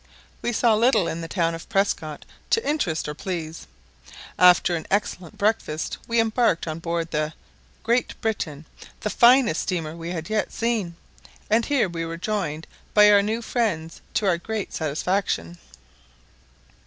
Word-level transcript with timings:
We 0.41 0.51
saw 0.51 0.73
little 0.73 1.07
in 1.07 1.21
the 1.21 1.27
town 1.27 1.53
of 1.53 1.69
Prescott 1.69 2.25
to 2.49 2.67
interest 2.67 3.07
or 3.07 3.13
please. 3.13 3.67
After 4.39 4.75
an 4.75 4.87
excellent 4.89 5.37
breakfast 5.37 5.99
we 6.07 6.19
embarked 6.19 6.67
on 6.67 6.79
board 6.79 7.11
the 7.11 7.33
Great 7.83 8.19
Britain, 8.19 8.65
the 9.01 9.11
finest 9.11 9.61
steamer 9.61 9.95
we 9.95 10.09
had 10.09 10.27
yet 10.27 10.51
seen, 10.51 10.95
and 11.51 11.65
here 11.67 11.87
we 11.87 12.03
were 12.03 12.17
joined 12.17 12.65
by 12.95 13.11
our 13.11 13.21
new 13.21 13.43
friends, 13.43 14.01
to 14.15 14.25
our 14.25 14.39
great 14.39 14.73
satisfaction. 14.73 15.59